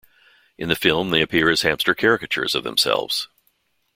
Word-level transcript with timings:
In 0.57 0.67
the 0.67 0.75
film 0.75 1.11
they 1.11 1.21
appear 1.21 1.47
as 1.51 1.61
hamster 1.61 1.93
caricatures 1.93 2.55
of 2.55 2.63
themselves. 2.63 3.27